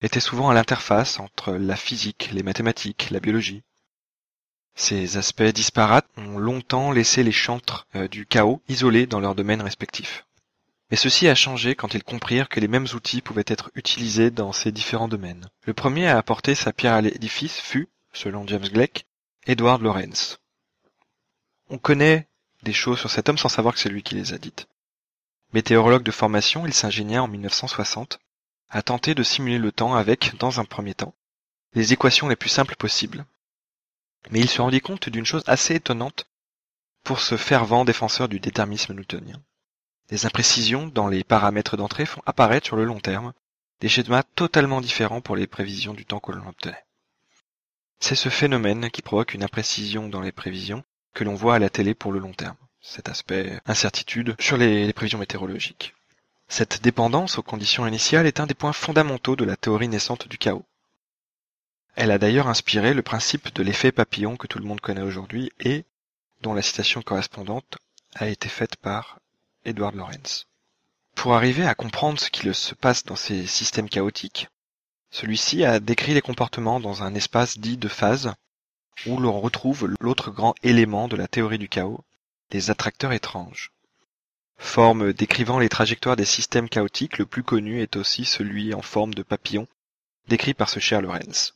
était 0.02 0.20
souvent 0.20 0.50
à 0.50 0.54
l'interface 0.54 1.18
entre 1.18 1.54
la 1.54 1.78
physique, 1.78 2.32
les 2.34 2.44
mathématiques, 2.44 3.08
la 3.10 3.22
biologie. 3.22 3.64
Ces 4.76 5.16
aspects 5.16 5.44
disparates 5.44 6.10
ont 6.18 6.38
longtemps 6.38 6.92
laissé 6.92 7.24
les 7.24 7.32
chantres 7.32 7.88
euh, 7.96 8.10
du 8.10 8.26
chaos 8.26 8.62
isolés 8.68 9.08
dans 9.08 9.22
leurs 9.22 9.34
domaines 9.34 9.62
respectifs. 9.62 10.26
Mais 10.92 10.98
ceci 10.98 11.30
a 11.30 11.36
changé 11.36 11.74
quand 11.74 11.94
ils 11.94 12.04
comprirent 12.04 12.50
que 12.50 12.60
les 12.60 12.68
mêmes 12.68 12.88
outils 12.94 13.22
pouvaient 13.22 13.46
être 13.48 13.72
utilisés 13.76 14.30
dans 14.30 14.52
ces 14.52 14.74
différents 14.74 15.08
domaines. 15.08 15.48
Le 15.66 15.74
premier 15.74 16.08
à 16.08 16.18
apporter 16.18 16.54
sa 16.54 16.74
pierre 16.74 16.96
à 16.96 17.02
l'édifice 17.02 17.62
fut, 17.62 17.88
selon 18.12 18.46
James 18.46 18.68
Gleick, 18.68 19.06
Edward 19.48 19.82
Lorenz. 19.82 20.40
On 21.70 21.78
connaît 21.78 22.28
des 22.64 22.74
choses 22.74 23.00
sur 23.00 23.10
cet 23.10 23.30
homme 23.30 23.38
sans 23.38 23.48
savoir 23.48 23.74
que 23.74 23.80
c'est 23.80 23.88
lui 23.88 24.04
qui 24.04 24.16
les 24.16 24.34
a 24.34 24.38
dites. 24.38 24.68
Météorologue 25.54 26.04
de 26.04 26.12
formation, 26.12 26.66
il 26.66 26.74
s'ingénia 26.74 27.22
en 27.22 27.28
1960 27.28 28.20
a 28.70 28.82
tenté 28.82 29.14
de 29.14 29.22
simuler 29.22 29.60
le 29.60 29.72
temps 29.72 29.94
avec, 29.94 30.36
dans 30.40 30.60
un 30.60 30.66
premier 30.66 30.96
temps, 30.96 31.14
les 31.74 31.94
équations 31.94 32.28
les 32.28 32.36
plus 32.36 32.50
simples 32.50 32.76
possibles. 32.76 33.26
Mais 34.32 34.40
il 34.40 34.50
se 34.50 34.62
rendit 34.62 34.82
compte 34.82 35.10
d'une 35.10 35.26
chose 35.26 35.44
assez 35.46 35.76
étonnante 35.76 36.26
pour 37.04 37.20
ce 37.20 37.38
fervent 37.38 37.86
défenseur 37.86 38.28
du 38.30 38.40
déterminisme 38.40 38.94
newtonien. 38.94 39.40
Les 40.10 40.26
imprécisions 40.26 40.88
dans 40.88 41.08
les 41.08 41.24
paramètres 41.24 41.78
d'entrée 41.78 42.08
font 42.08 42.24
apparaître 42.26 42.66
sur 42.66 42.76
le 42.76 42.86
long 42.86 43.00
terme 43.00 43.34
des 43.80 43.90
schémas 43.90 44.24
totalement 44.24 44.82
différents 44.82 45.22
pour 45.22 45.36
les 45.36 45.46
prévisions 45.46 45.94
du 45.94 46.06
temps 46.06 46.20
que 46.20 46.32
l'on 46.32 46.48
obtenait. 46.48 46.86
C'est 48.00 48.16
ce 48.16 48.30
phénomène 48.30 48.90
qui 48.90 49.02
provoque 49.02 49.34
une 49.34 49.44
imprécision 49.44 50.08
dans 50.08 50.22
les 50.22 50.32
prévisions 50.32 50.84
que 51.14 51.24
l'on 51.24 51.36
voit 51.36 51.56
à 51.56 51.60
la 51.60 51.70
télé 51.70 51.94
pour 51.94 52.12
le 52.12 52.20
long 52.20 52.34
terme, 52.34 52.58
cet 52.84 53.08
aspect 53.08 53.60
incertitude 53.66 54.36
sur 54.40 54.58
les, 54.58 54.92
prévisions 54.92 55.18
météorologiques. 55.18 55.96
Cette 56.50 56.84
dépendance 56.84 57.38
aux 57.38 57.42
conditions 57.42 57.88
initiales 57.88 58.28
est 58.28 58.42
un 58.42 58.46
des 58.46 58.54
points 58.54 58.74
fondamentaux 58.74 59.38
de 59.38 59.46
la 59.46 59.56
théorie 59.56 59.88
naissante 59.88 60.28
du 60.28 60.38
chaos. 60.38 60.66
Elle 61.96 62.12
a 62.12 62.18
d'ailleurs 62.18 62.50
inspiré 62.50 62.94
le 62.94 63.02
principe 63.02 63.56
de 63.56 63.64
l'effet 63.64 63.94
papillon 63.94 64.36
que 64.36 64.48
tout 64.48 64.60
le 64.60 64.66
monde 64.66 64.82
connaît 64.82 65.02
aujourd'hui 65.02 65.52
et 65.62 65.86
dont 66.42 66.54
la 66.54 66.62
citation 66.62 67.02
correspondante 67.02 67.78
a 68.16 68.28
été 68.28 68.50
faite 68.50 68.76
par 68.76 69.20
Edward 69.64 69.96
Lorenz. 69.96 70.46
Pour 71.16 71.36
arriver 71.36 71.66
à 71.66 71.76
comprendre 71.76 72.20
ce 72.20 72.30
qui 72.30 72.54
se 72.54 72.76
passe 72.76 73.06
dans 73.06 73.16
ces 73.16 73.48
systèmes 73.48 73.90
chaotiques, 73.90 74.50
celui-ci 75.10 75.64
a 75.64 75.80
décrit 75.80 76.14
les 76.14 76.22
comportements 76.22 76.82
dans 76.82 77.02
un 77.02 77.16
espace 77.16 77.60
dit 77.60 77.78
de 77.78 77.88
phase 77.88 78.34
où 79.06 79.18
l'on 79.20 79.40
retrouve 79.40 79.88
l'autre 80.02 80.32
grand 80.32 80.54
élément 80.64 81.08
de 81.08 81.16
la 81.16 81.28
théorie 81.28 81.60
du 81.60 81.70
chaos, 81.70 82.04
les 82.52 82.70
attracteurs 82.70 83.14
étranges. 83.14 83.72
Forme 84.58 85.14
décrivant 85.14 85.60
les 85.60 85.70
trajectoires 85.70 86.16
des 86.16 86.26
systèmes 86.26 86.70
chaotiques, 86.70 87.18
le 87.18 87.26
plus 87.26 87.44
connu 87.44 87.82
est 87.82 87.96
aussi 87.96 88.26
celui 88.26 88.74
en 88.74 88.82
forme 88.82 89.14
de 89.14 89.24
papillon, 89.24 89.68
décrit 90.28 90.54
par 90.54 90.70
ce 90.70 90.80
cher 90.80 91.02
Lorenz. 91.02 91.54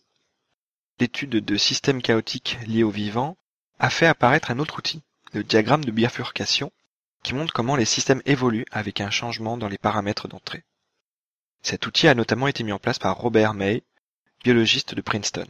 L'étude 1.00 1.30
de 1.30 1.57
systèmes 1.57 2.01
chaotiques 2.01 2.57
liés 2.66 2.84
au 2.84 2.89
vivant 2.89 3.38
a 3.80 3.89
fait 3.89 4.07
apparaître 4.07 4.51
un 4.51 4.60
autre 4.60 4.80
outil, 4.80 5.04
le 5.34 5.44
diagramme 5.44 5.86
de 5.86 5.92
bifurcation, 5.92 6.72
qui 7.24 7.33
montre 7.33 7.54
comment 7.54 7.75
les 7.75 7.86
systèmes 7.86 8.22
évoluent 8.25 8.66
avec 8.72 9.01
un 9.01 9.12
changement 9.12 9.57
dans 9.57 9.68
les 9.68 9.78
paramètres 9.78 10.28
d'entrée. 10.28 10.63
Cet 11.62 11.86
outil 11.86 12.07
a 12.07 12.16
notamment 12.16 12.48
été 12.48 12.63
mis 12.63 12.72
en 12.72 12.80
place 12.80 13.00
par 13.00 13.18
Robert 13.18 13.54
May, 13.54 13.83
biologiste 14.44 14.95
de 14.95 15.01
Princeton. 15.01 15.48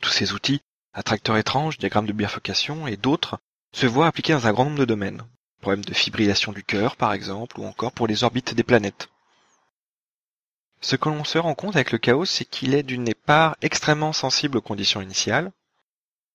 Tous 0.00 0.10
ces 0.10 0.32
outils, 0.32 0.62
attracteurs 0.94 1.36
étranges, 1.36 1.78
diagrammes 1.78 2.06
de 2.06 2.12
bifurcation 2.12 2.86
et 2.86 2.96
d'autres, 2.96 3.38
se 3.72 3.86
voient 3.86 4.06
appliqués 4.06 4.32
dans 4.32 4.46
un 4.46 4.52
grand 4.52 4.64
nombre 4.66 4.78
de 4.78 4.84
domaines, 4.84 5.22
problème 5.60 5.84
de 5.84 5.94
fibrillation 5.94 6.52
du 6.52 6.62
cœur 6.62 6.96
par 6.96 7.12
exemple, 7.12 7.58
ou 7.58 7.64
encore 7.64 7.92
pour 7.92 8.06
les 8.06 8.24
orbites 8.24 8.54
des 8.54 8.62
planètes. 8.62 9.08
Ce 10.80 10.96
que 10.96 11.08
l'on 11.08 11.24
se 11.24 11.38
rend 11.38 11.54
compte 11.54 11.76
avec 11.76 11.92
le 11.92 11.98
chaos, 11.98 12.24
c'est 12.24 12.44
qu'il 12.44 12.74
est 12.74 12.82
d'une 12.82 13.14
part 13.14 13.56
extrêmement 13.62 14.12
sensible 14.12 14.58
aux 14.58 14.62
conditions 14.62 15.00
initiales, 15.00 15.52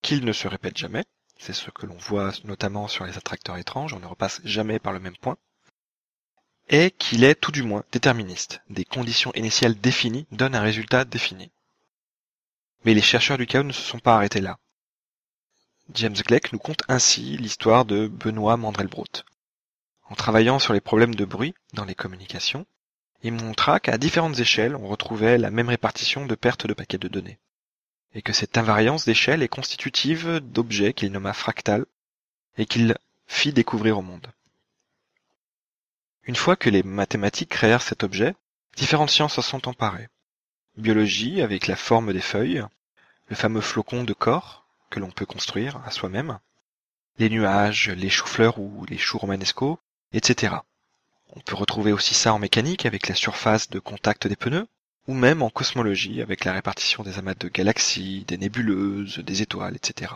qu'il 0.01 0.23
ne 0.23 0.31
se 0.31 0.47
répète 0.47 0.77
jamais, 0.77 1.03
c'est 1.37 1.53
ce 1.53 1.69
que 1.69 1.85
l'on 1.85 1.97
voit 1.97 2.31
notamment 2.45 2.87
sur 2.87 3.05
les 3.05 3.17
attracteurs 3.17 3.57
étranges, 3.57 3.93
on 3.93 3.99
ne 3.99 4.05
repasse 4.05 4.41
jamais 4.45 4.79
par 4.79 4.93
le 4.93 4.99
même 4.99 5.17
point, 5.17 5.37
et 6.69 6.91
qu'il 6.91 7.23
est 7.23 7.35
tout 7.35 7.51
du 7.51 7.63
moins 7.63 7.83
déterministe. 7.91 8.61
Des 8.69 8.85
conditions 8.85 9.33
initiales 9.35 9.75
définies 9.75 10.27
donnent 10.31 10.55
un 10.55 10.61
résultat 10.61 11.05
défini. 11.05 11.51
Mais 12.85 12.93
les 12.93 13.01
chercheurs 13.01 13.37
du 13.37 13.47
chaos 13.47 13.63
ne 13.63 13.73
se 13.73 13.81
sont 13.81 13.99
pas 13.99 14.15
arrêtés 14.15 14.41
là. 14.41 14.57
James 15.93 16.13
Gleick 16.13 16.51
nous 16.51 16.59
conte 16.59 16.83
ainsi 16.89 17.37
l'histoire 17.37 17.85
de 17.85 18.07
Benoît 18.07 18.57
Mandrel-Brout. 18.57 19.23
En 20.09 20.15
travaillant 20.15 20.59
sur 20.59 20.73
les 20.73 20.81
problèmes 20.81 21.15
de 21.15 21.23
bruit 21.23 21.55
dans 21.73 21.85
les 21.85 21.95
communications, 21.95 22.65
il 23.23 23.33
montra 23.33 23.79
qu'à 23.79 23.97
différentes 23.97 24.39
échelles, 24.39 24.75
on 24.75 24.87
retrouvait 24.87 25.37
la 25.37 25.49
même 25.49 25.69
répartition 25.69 26.25
de 26.25 26.35
pertes 26.35 26.67
de 26.67 26.73
paquets 26.73 26.97
de 26.97 27.07
données, 27.07 27.39
et 28.13 28.21
que 28.21 28.33
cette 28.33 28.57
invariance 28.57 29.05
d'échelle 29.05 29.41
est 29.41 29.47
constitutive 29.47 30.39
d'objets 30.39 30.93
qu'il 30.93 31.11
nomma 31.11 31.33
fractales 31.33 31.85
et 32.57 32.65
qu'il 32.65 32.95
fit 33.25 33.53
découvrir 33.53 33.97
au 33.97 34.01
monde. 34.01 34.27
Une 36.23 36.35
fois 36.35 36.57
que 36.57 36.69
les 36.69 36.83
mathématiques 36.83 37.49
créèrent 37.49 37.81
cet 37.81 38.03
objet, 38.03 38.35
différentes 38.75 39.09
sciences 39.09 39.35
s'en 39.35 39.41
sont 39.41 39.67
emparées. 39.69 40.09
Biologie 40.75 41.41
avec 41.41 41.67
la 41.67 41.77
forme 41.77 42.11
des 42.11 42.21
feuilles, 42.21 42.63
le 43.27 43.35
fameux 43.35 43.61
flocon 43.61 44.03
de 44.03 44.13
corps, 44.13 44.66
que 44.89 44.99
l'on 44.99 45.11
peut 45.11 45.25
construire 45.25 45.81
à 45.85 45.91
soi-même, 45.91 46.39
les 47.19 47.29
nuages, 47.29 47.89
les 47.89 48.09
choux-fleurs 48.09 48.59
ou 48.59 48.85
les 48.85 48.97
choux 48.97 49.17
romanesco, 49.17 49.79
etc. 50.13 50.55
On 51.35 51.39
peut 51.39 51.55
retrouver 51.55 51.91
aussi 51.91 52.13
ça 52.13 52.33
en 52.33 52.39
mécanique 52.39 52.85
avec 52.85 53.07
la 53.07 53.15
surface 53.15 53.69
de 53.69 53.79
contact 53.79 54.27
des 54.27 54.35
pneus, 54.35 54.67
ou 55.07 55.13
même 55.13 55.41
en 55.41 55.49
cosmologie 55.49 56.21
avec 56.21 56.45
la 56.45 56.53
répartition 56.53 57.03
des 57.03 57.17
amas 57.17 57.33
de 57.33 57.47
galaxies, 57.47 58.25
des 58.27 58.37
nébuleuses, 58.37 59.19
des 59.19 59.41
étoiles, 59.41 59.75
etc. 59.75 60.13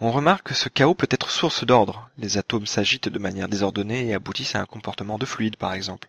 On 0.00 0.12
remarque 0.12 0.48
que 0.48 0.54
ce 0.54 0.68
chaos 0.68 0.94
peut 0.94 1.08
être 1.10 1.30
source 1.30 1.64
d'ordre. 1.64 2.08
Les 2.18 2.38
atomes 2.38 2.66
s'agitent 2.66 3.08
de 3.08 3.18
manière 3.18 3.48
désordonnée 3.48 4.06
et 4.06 4.14
aboutissent 4.14 4.54
à 4.54 4.60
un 4.60 4.66
comportement 4.66 5.18
de 5.18 5.26
fluide, 5.26 5.56
par 5.56 5.72
exemple. 5.72 6.08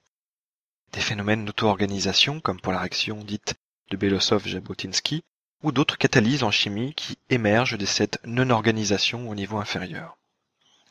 Des 0.94 1.02
phénomènes 1.02 1.46
d'auto-organisation, 1.46 2.40
comme 2.40 2.62
pour 2.62 2.72
la 2.72 2.80
réaction 2.80 3.24
dite 3.24 3.56
de 3.90 3.98
Belosov-Jabotinsky, 3.98 5.24
ou 5.64 5.72
d'autres 5.72 5.98
catalyses 5.98 6.44
en 6.44 6.52
chimie 6.52 6.94
qui 6.94 7.18
émergent 7.30 7.78
de 7.78 7.86
cette 7.86 8.20
non-organisation 8.26 9.30
au 9.30 9.36
niveau 9.36 9.58
inférieur. 9.58 10.18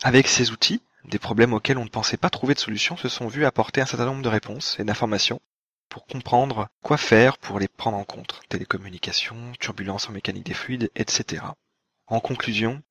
Avec 0.03 0.29
ces 0.29 0.51
outils, 0.51 0.83
des 1.05 1.19
problèmes 1.19 1.55
auxquels 1.55 1.79
on 1.79 1.85
ne 1.85 1.89
pensait 1.89 2.17
pas 2.17 2.31
trouver 2.31 2.55
de 2.55 2.61
solution 2.61 2.97
se 2.97 3.09
sont 3.09 3.29
vus 3.29 3.47
apporter 3.47 3.81
un 3.81 3.87
certain 3.87 4.07
nombre 4.07 4.23
de 4.23 4.29
réponses 4.29 4.77
et 4.79 4.85
d'informations 4.85 5.41
pour 5.89 6.07
comprendre 6.07 6.69
quoi 6.83 6.99
faire 6.99 7.39
pour 7.39 7.59
les 7.59 7.69
prendre 7.69 7.97
en 7.97 8.05
compte. 8.05 8.41
Télécommunications, 8.49 9.53
turbulences 9.59 10.09
en 10.09 10.13
mécanique 10.13 10.47
des 10.47 10.55
fluides, 10.55 10.91
etc. 10.95 11.43
En 12.07 12.21
conclusion, 12.21 12.83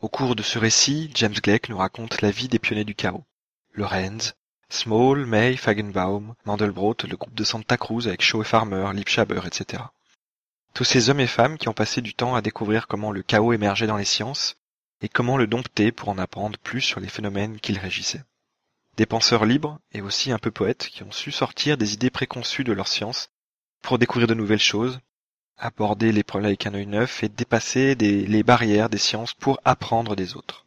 au 0.00 0.08
cours 0.08 0.34
de 0.34 0.42
ce 0.42 0.58
récit, 0.58 1.10
James 1.14 1.32
Gleick 1.32 1.68
nous 1.68 1.78
raconte 1.78 2.20
la 2.20 2.30
vie 2.30 2.48
des 2.48 2.58
pionniers 2.58 2.84
du 2.84 2.94
chaos. 2.94 3.24
Lorenz, 3.72 4.34
Small, 4.68 5.24
May, 5.26 5.56
Fagenbaum, 5.56 6.34
Mandelbrot, 6.44 6.96
le 7.08 7.16
groupe 7.16 7.34
de 7.34 7.44
Santa 7.44 7.76
Cruz 7.76 8.08
avec 8.08 8.22
Shaw 8.22 8.42
et 8.42 8.44
Farmer, 8.44 8.90
Liebschaber, 8.92 9.40
etc. 9.46 9.84
Tous 10.74 10.82
ces 10.82 11.08
hommes 11.08 11.20
et 11.20 11.28
femmes 11.28 11.56
qui 11.56 11.68
ont 11.68 11.72
passé 11.72 12.00
du 12.00 12.14
temps 12.14 12.34
à 12.34 12.42
découvrir 12.42 12.88
comment 12.88 13.12
le 13.12 13.22
chaos 13.22 13.52
émergeait 13.52 13.86
dans 13.86 13.96
les 13.96 14.04
sciences 14.04 14.56
et 15.02 15.08
comment 15.08 15.36
le 15.36 15.46
dompter 15.46 15.92
pour 15.92 16.08
en 16.08 16.18
apprendre 16.18 16.58
plus 16.58 16.80
sur 16.80 16.98
les 16.98 17.08
phénomènes 17.08 17.60
qu'il 17.60 17.78
régissait. 17.78 18.24
Des 18.96 19.06
penseurs 19.06 19.44
libres 19.44 19.78
et 19.92 20.00
aussi 20.00 20.32
un 20.32 20.38
peu 20.38 20.50
poètes 20.50 20.88
qui 20.88 21.04
ont 21.04 21.12
su 21.12 21.30
sortir 21.30 21.76
des 21.76 21.94
idées 21.94 22.10
préconçues 22.10 22.64
de 22.64 22.72
leur 22.72 22.88
science 22.88 23.30
pour 23.82 24.00
découvrir 24.00 24.26
de 24.26 24.34
nouvelles 24.34 24.58
choses, 24.58 24.98
aborder 25.58 26.10
les 26.10 26.24
problèmes 26.24 26.48
avec 26.48 26.66
un 26.66 26.74
œil 26.74 26.86
neuf 26.86 27.22
et 27.22 27.28
dépasser 27.28 27.94
les 27.94 28.42
barrières 28.42 28.90
des 28.90 28.98
sciences 28.98 29.32
pour 29.32 29.60
apprendre 29.64 30.16
des 30.16 30.34
autres. 30.34 30.66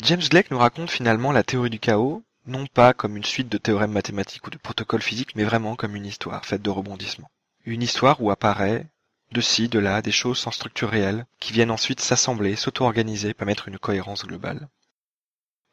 James 0.00 0.20
Gleick 0.20 0.50
nous 0.50 0.58
raconte 0.58 0.90
finalement 0.90 1.30
la 1.30 1.44
théorie 1.44 1.70
du 1.70 1.78
chaos, 1.78 2.24
non 2.46 2.66
pas 2.66 2.92
comme 2.92 3.16
une 3.16 3.24
suite 3.24 3.48
de 3.48 3.58
théorèmes 3.58 3.92
mathématiques 3.92 4.48
ou 4.48 4.50
de 4.50 4.58
protocoles 4.58 5.02
physiques, 5.02 5.36
mais 5.36 5.44
vraiment 5.44 5.76
comme 5.76 5.94
une 5.94 6.06
histoire 6.06 6.44
faite 6.44 6.62
de 6.62 6.70
rebondissements. 6.70 7.30
Une 7.64 7.82
histoire 7.82 8.20
où 8.20 8.32
apparaît, 8.32 8.86
de 9.32 9.40
ci, 9.40 9.68
de 9.68 9.78
là, 9.78 10.02
des 10.02 10.12
choses 10.12 10.38
sans 10.38 10.50
structure 10.50 10.90
réelle, 10.90 11.26
qui 11.40 11.52
viennent 11.52 11.70
ensuite 11.70 12.00
s'assembler, 12.00 12.56
s'auto-organiser, 12.56 13.34
mettre 13.44 13.68
une 13.68 13.78
cohérence 13.78 14.24
globale. 14.24 14.68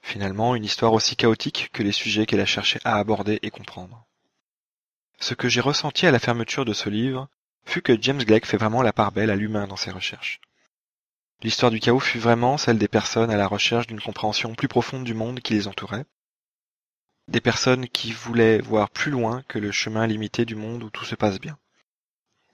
Finalement, 0.01 0.55
une 0.55 0.65
histoire 0.65 0.93
aussi 0.93 1.15
chaotique 1.15 1.69
que 1.71 1.83
les 1.83 1.91
sujets 1.91 2.25
qu'elle 2.25 2.41
a 2.41 2.45
cherché 2.45 2.79
à 2.83 2.97
aborder 2.97 3.39
et 3.41 3.51
comprendre. 3.51 4.05
Ce 5.19 5.33
que 5.33 5.47
j'ai 5.47 5.61
ressenti 5.61 6.05
à 6.05 6.11
la 6.11 6.19
fermeture 6.19 6.65
de 6.65 6.73
ce 6.73 6.89
livre 6.89 7.29
fut 7.65 7.81
que 7.81 7.99
James 8.01 8.23
Gleick 8.23 8.45
fait 8.45 8.57
vraiment 8.57 8.81
la 8.81 8.91
part 8.91 9.13
belle 9.13 9.29
à 9.29 9.35
l'humain 9.35 9.67
dans 9.67 9.77
ses 9.77 9.91
recherches. 9.91 10.41
L'histoire 11.41 11.71
du 11.71 11.79
chaos 11.79 11.99
fut 11.99 12.19
vraiment 12.19 12.57
celle 12.57 12.77
des 12.77 12.87
personnes 12.87 13.31
à 13.31 13.37
la 13.37 13.47
recherche 13.47 13.87
d'une 13.87 14.01
compréhension 14.01 14.55
plus 14.55 14.67
profonde 14.67 15.05
du 15.05 15.13
monde 15.13 15.39
qui 15.39 15.53
les 15.53 15.67
entourait, 15.67 16.05
des 17.29 17.41
personnes 17.41 17.87
qui 17.87 18.11
voulaient 18.11 18.59
voir 18.59 18.89
plus 18.89 19.11
loin 19.11 19.43
que 19.47 19.59
le 19.59 19.71
chemin 19.71 20.07
limité 20.07 20.45
du 20.45 20.55
monde 20.55 20.83
où 20.83 20.89
tout 20.89 21.05
se 21.05 21.15
passe 21.15 21.39
bien. 21.39 21.57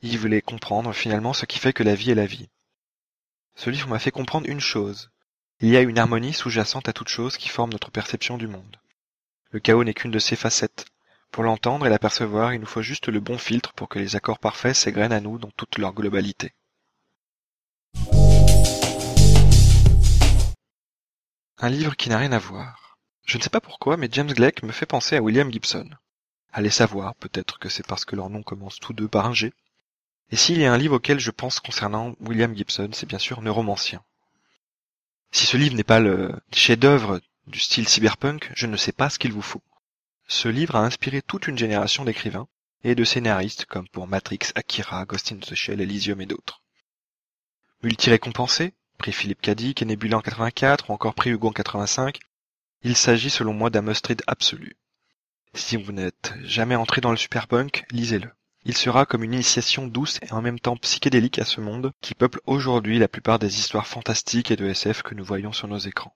Ils 0.01 0.17
voulaient 0.17 0.41
comprendre 0.41 0.93
finalement 0.93 1.33
ce 1.33 1.45
qui 1.45 1.59
fait 1.59 1.73
que 1.73 1.83
la 1.83 1.95
vie 1.95 2.11
est 2.11 2.15
la 2.15 2.25
vie. 2.25 2.49
Ce 3.55 3.69
livre 3.69 3.89
m'a 3.89 3.99
fait 3.99 4.11
comprendre 4.11 4.47
une 4.47 4.61
chose. 4.61 5.11
Il 5.59 5.67
y 5.67 5.75
a 5.75 5.81
une 5.81 5.99
harmonie 5.99 6.33
sous-jacente 6.33 6.87
à 6.87 6.93
toute 6.93 7.09
chose 7.09 7.35
qui 7.35 7.49
forme 7.49 7.71
notre 7.71 7.91
perception 7.91 8.37
du 8.37 8.47
monde. 8.47 8.77
Le 9.51 9.59
chaos 9.59 9.83
n'est 9.83 9.93
qu'une 9.93 10.11
de 10.11 10.19
ses 10.19 10.37
facettes. 10.37 10.85
Pour 11.31 11.43
l'entendre 11.43 11.85
et 11.85 11.89
l'apercevoir, 11.89 12.53
il 12.53 12.61
nous 12.61 12.65
faut 12.65 12.81
juste 12.81 13.09
le 13.09 13.19
bon 13.19 13.37
filtre 13.37 13.73
pour 13.73 13.89
que 13.89 13.99
les 13.99 14.15
accords 14.15 14.39
parfaits 14.39 14.75
s'égrènent 14.75 15.11
à 15.11 15.19
nous 15.19 15.37
dans 15.37 15.51
toute 15.51 15.77
leur 15.77 15.93
globalité. 15.93 16.53
Un 21.57 21.69
livre 21.69 21.97
qui 21.97 22.07
n'a 22.07 22.17
rien 22.17 22.31
à 22.31 22.39
voir. 22.39 22.97
Je 23.25 23.37
ne 23.37 23.43
sais 23.43 23.49
pas 23.49 23.59
pourquoi, 23.59 23.97
mais 23.97 24.07
James 24.09 24.31
Gleick 24.31 24.63
me 24.63 24.71
fait 24.71 24.85
penser 24.85 25.17
à 25.17 25.21
William 25.21 25.51
Gibson. 25.51 25.89
Allez 26.53 26.69
savoir, 26.69 27.15
peut-être 27.15 27.59
que 27.59 27.67
c'est 27.67 27.85
parce 27.85 28.05
que 28.05 28.15
leurs 28.15 28.29
noms 28.29 28.43
commencent 28.43 28.79
tous 28.79 28.93
deux 28.93 29.09
par 29.09 29.25
un 29.25 29.33
G. 29.33 29.53
Et 30.31 30.35
s'il 30.35 30.59
y 30.59 30.65
a 30.65 30.73
un 30.73 30.77
livre 30.77 30.95
auquel 30.95 31.19
je 31.19 31.31
pense 31.31 31.59
concernant 31.59 32.15
William 32.19 32.55
Gibson, 32.55 32.89
c'est 32.93 33.07
bien 33.07 33.19
sûr 33.19 33.41
Neuromancien. 33.41 34.03
Si 35.31 35.45
ce 35.45 35.57
livre 35.57 35.75
n'est 35.75 35.83
pas 35.83 35.99
le 35.99 36.33
chef-d'œuvre 36.51 37.19
du 37.47 37.59
style 37.59 37.87
cyberpunk, 37.87 38.51
je 38.55 38.67
ne 38.67 38.77
sais 38.77 38.91
pas 38.91 39.09
ce 39.09 39.19
qu'il 39.19 39.33
vous 39.33 39.41
faut. 39.41 39.63
Ce 40.27 40.47
livre 40.47 40.75
a 40.75 40.85
inspiré 40.85 41.21
toute 41.21 41.47
une 41.47 41.57
génération 41.57 42.05
d'écrivains 42.05 42.47
et 42.83 42.95
de 42.95 43.03
scénaristes 43.03 43.65
comme 43.65 43.87
pour 43.89 44.07
Matrix, 44.07 44.39
Akira, 44.55 45.05
Ghost 45.05 45.31
in 45.31 45.37
the 45.37 45.55
Shell, 45.55 45.81
Elysium 45.81 46.21
et 46.21 46.25
d'autres. 46.25 46.61
Multi-récompensé, 47.81 48.73
prix 48.97 49.11
Philippe 49.11 49.41
Cadic 49.41 49.81
et 49.81 49.85
Nebula 49.85 50.17
en 50.17 50.21
84 50.21 50.89
ou 50.89 50.93
encore 50.93 51.15
prix 51.15 51.31
Hugo 51.31 51.47
en 51.47 51.53
85, 51.53 52.19
il 52.83 52.95
s'agit 52.95 53.29
selon 53.29 53.53
moi 53.53 53.69
d'un 53.69 53.81
must-read 53.81 54.21
absolu. 54.27 54.77
Si 55.53 55.75
vous 55.75 55.91
n'êtes 55.91 56.33
jamais 56.43 56.75
entré 56.75 57.01
dans 57.01 57.11
le 57.11 57.17
superpunk, 57.17 57.83
lisez-le. 57.91 58.31
Il 58.65 58.75
sera 58.75 59.05
comme 59.05 59.23
une 59.23 59.33
initiation 59.33 59.87
douce 59.87 60.19
et 60.21 60.31
en 60.33 60.41
même 60.41 60.59
temps 60.59 60.75
psychédélique 60.77 61.39
à 61.39 61.45
ce 61.45 61.61
monde 61.61 61.93
qui 62.01 62.13
peuple 62.13 62.41
aujourd'hui 62.45 62.99
la 62.99 63.07
plupart 63.07 63.39
des 63.39 63.59
histoires 63.59 63.87
fantastiques 63.87 64.51
et 64.51 64.57
de 64.57 64.67
SF 64.67 65.01
que 65.01 65.15
nous 65.15 65.23
voyons 65.23 65.53
sur 65.53 65.67
nos 65.67 65.77
écrans. 65.77 66.15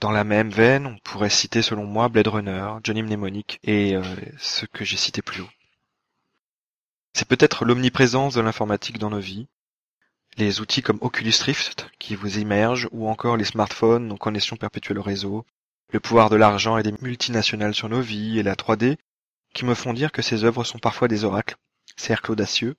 Dans 0.00 0.10
la 0.10 0.24
même 0.24 0.50
veine, 0.50 0.86
on 0.86 0.98
pourrait 0.98 1.30
citer 1.30 1.62
selon 1.62 1.84
moi 1.84 2.08
Blade 2.08 2.28
Runner, 2.28 2.72
Johnny 2.84 3.02
Mnemonic 3.02 3.58
et 3.64 3.96
euh, 3.96 4.02
ce 4.38 4.66
que 4.66 4.84
j'ai 4.84 4.96
cité 4.96 5.22
plus 5.22 5.42
haut. 5.42 5.50
C'est 7.14 7.28
peut-être 7.28 7.64
l'omniprésence 7.64 8.34
de 8.34 8.40
l'informatique 8.40 8.98
dans 8.98 9.10
nos 9.10 9.20
vies, 9.20 9.48
les 10.36 10.60
outils 10.60 10.82
comme 10.82 10.98
Oculus 11.00 11.34
Rift 11.42 11.90
qui 11.98 12.14
vous 12.14 12.38
immergent 12.38 12.88
ou 12.92 13.08
encore 13.08 13.36
les 13.36 13.44
smartphones, 13.44 14.08
nos 14.08 14.16
connexions 14.16 14.56
perpétuelles 14.56 14.98
au 14.98 15.02
réseau, 15.02 15.44
le 15.92 16.00
pouvoir 16.00 16.30
de 16.30 16.36
l'argent 16.36 16.78
et 16.78 16.82
des 16.82 16.94
multinationales 17.00 17.74
sur 17.74 17.88
nos 17.88 18.00
vies 18.00 18.38
et 18.38 18.42
la 18.42 18.54
3D 18.54 18.96
qui 19.54 19.64
me 19.64 19.74
font 19.74 19.92
dire 19.92 20.12
que 20.12 20.22
ces 20.22 20.44
œuvres 20.44 20.64
sont 20.64 20.78
parfois 20.78 21.08
des 21.08 21.24
oracles, 21.24 21.56
cercles 21.96 22.32
audacieux, 22.32 22.76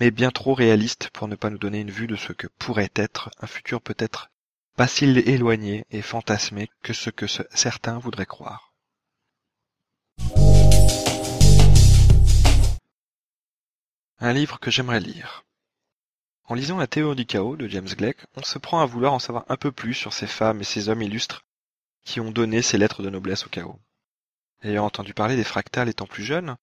mais 0.00 0.10
bien 0.10 0.30
trop 0.30 0.54
réalistes 0.54 1.10
pour 1.10 1.28
ne 1.28 1.34
pas 1.34 1.50
nous 1.50 1.58
donner 1.58 1.80
une 1.80 1.90
vue 1.90 2.06
de 2.06 2.16
ce 2.16 2.32
que 2.32 2.46
pourrait 2.58 2.92
être 2.94 3.30
un 3.40 3.46
futur 3.46 3.80
peut-être 3.80 4.30
pas 4.76 4.86
si 4.86 5.04
éloigné 5.04 5.84
et 5.90 6.02
fantasmé 6.02 6.70
que 6.82 6.92
ce 6.92 7.10
que 7.10 7.26
certains 7.26 7.98
voudraient 7.98 8.26
croire. 8.26 8.72
Un 14.20 14.32
livre 14.32 14.60
que 14.60 14.70
j'aimerais 14.70 15.00
lire. 15.00 15.44
En 16.44 16.54
lisant 16.54 16.78
La 16.78 16.86
théorie 16.86 17.16
du 17.16 17.26
chaos 17.26 17.56
de 17.56 17.68
James 17.68 17.88
Gleick, 17.88 18.18
on 18.36 18.42
se 18.42 18.58
prend 18.58 18.80
à 18.80 18.86
vouloir 18.86 19.12
en 19.12 19.18
savoir 19.18 19.44
un 19.48 19.56
peu 19.56 19.72
plus 19.72 19.94
sur 19.94 20.12
ces 20.12 20.26
femmes 20.26 20.60
et 20.60 20.64
ces 20.64 20.88
hommes 20.88 21.02
illustres 21.02 21.44
qui 22.04 22.20
ont 22.20 22.30
donné 22.30 22.62
ces 22.62 22.78
lettres 22.78 23.02
de 23.02 23.10
noblesse 23.10 23.46
au 23.46 23.48
chaos. 23.48 23.78
Ayant 24.62 24.84
entendu 24.84 25.14
parler 25.14 25.36
des 25.36 25.44
fractales 25.44 25.88
étant 25.88 26.06
plus 26.06 26.24
jeune, 26.24 26.56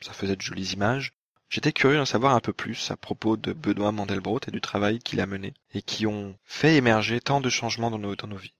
ça 0.00 0.12
faisait 0.12 0.36
de 0.36 0.42
jolies 0.42 0.72
images, 0.72 1.12
J'étais 1.50 1.72
curieux 1.72 1.96
d'en 1.96 2.04
savoir 2.04 2.36
un 2.36 2.40
peu 2.40 2.52
plus 2.52 2.92
à 2.92 2.96
propos 2.96 3.36
de 3.36 3.52
Benoît 3.52 3.90
Mandelbrot 3.90 4.38
et 4.46 4.52
du 4.52 4.60
travail 4.60 5.00
qu'il 5.00 5.20
a 5.20 5.26
mené, 5.26 5.52
et 5.74 5.82
qui 5.82 6.06
ont 6.06 6.38
fait 6.44 6.76
émerger 6.76 7.20
tant 7.20 7.40
de 7.40 7.50
changements 7.50 7.90
dans 7.90 7.98
nos, 7.98 8.14
dans 8.14 8.28
nos 8.28 8.36
vies. 8.36 8.54